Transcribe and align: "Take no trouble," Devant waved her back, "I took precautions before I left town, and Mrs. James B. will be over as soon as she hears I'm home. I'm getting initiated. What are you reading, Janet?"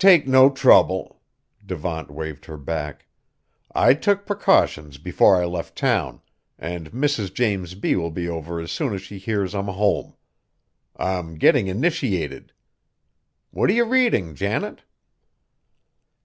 "Take 0.00 0.26
no 0.26 0.50
trouble," 0.50 1.20
Devant 1.64 2.10
waved 2.10 2.46
her 2.46 2.56
back, 2.56 3.06
"I 3.72 3.94
took 3.94 4.26
precautions 4.26 4.98
before 4.98 5.40
I 5.40 5.44
left 5.44 5.76
town, 5.78 6.20
and 6.58 6.90
Mrs. 6.90 7.32
James 7.32 7.76
B. 7.76 7.94
will 7.94 8.10
be 8.10 8.26
over 8.28 8.58
as 8.58 8.72
soon 8.72 8.92
as 8.94 9.00
she 9.02 9.18
hears 9.18 9.54
I'm 9.54 9.66
home. 9.68 10.16
I'm 10.96 11.36
getting 11.36 11.68
initiated. 11.68 12.52
What 13.52 13.70
are 13.70 13.74
you 13.74 13.84
reading, 13.84 14.34
Janet?" 14.34 14.82